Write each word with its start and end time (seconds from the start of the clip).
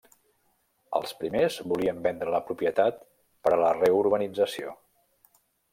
Els 0.99 1.13
primers 1.19 1.59
volien 1.73 2.01
vendre 2.07 2.33
la 2.37 2.41
propietat 2.49 2.99
per 3.45 3.55
a 3.55 3.61
la 3.67 3.73
reurbanització. 3.79 4.77